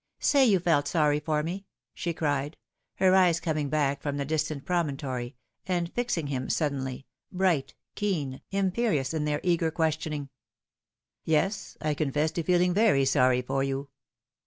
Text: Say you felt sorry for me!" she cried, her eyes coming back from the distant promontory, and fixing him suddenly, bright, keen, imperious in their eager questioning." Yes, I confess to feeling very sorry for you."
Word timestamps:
Say 0.17 0.45
you 0.47 0.59
felt 0.59 0.87
sorry 0.87 1.19
for 1.19 1.43
me!" 1.43 1.67
she 1.93 2.11
cried, 2.11 2.57
her 2.95 3.13
eyes 3.13 3.39
coming 3.39 3.69
back 3.69 4.01
from 4.01 4.17
the 4.17 4.25
distant 4.25 4.65
promontory, 4.65 5.35
and 5.67 5.93
fixing 5.93 6.25
him 6.25 6.49
suddenly, 6.49 7.05
bright, 7.31 7.75
keen, 7.93 8.41
imperious 8.49 9.13
in 9.13 9.25
their 9.25 9.39
eager 9.43 9.69
questioning." 9.69 10.29
Yes, 11.23 11.77
I 11.81 11.93
confess 11.93 12.31
to 12.31 12.41
feeling 12.43 12.73
very 12.73 13.05
sorry 13.05 13.43
for 13.43 13.63
you." 13.63 13.89